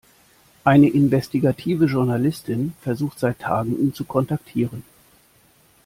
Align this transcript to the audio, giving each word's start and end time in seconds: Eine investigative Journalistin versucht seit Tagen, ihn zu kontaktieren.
Eine 0.63 0.89
investigative 0.89 1.85
Journalistin 1.85 2.73
versucht 2.81 3.19
seit 3.19 3.37
Tagen, 3.37 3.79
ihn 3.79 3.93
zu 3.93 4.03
kontaktieren. 4.03 4.81